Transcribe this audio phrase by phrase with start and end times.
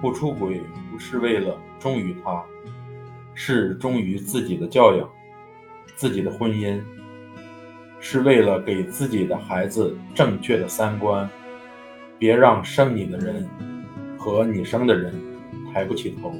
[0.00, 2.42] 不出轨不是为了忠于他
[3.34, 5.08] 是忠于自己的教养
[5.96, 6.80] 自己的婚姻
[8.00, 11.28] 是为了给自己的孩子正确的三观。
[12.18, 13.48] 别让生你的人
[14.18, 15.14] 和你生的人
[15.72, 16.34] 抬不起头